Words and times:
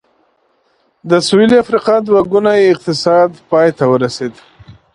د 1.09 1.11
سوېلي 1.27 1.55
افریقا 1.63 1.95
دوه 2.07 2.21
ګونی 2.31 2.61
اقتصاد 2.73 3.29
پای 3.49 3.69
ته 3.77 3.83
ورسېد. 3.91 4.33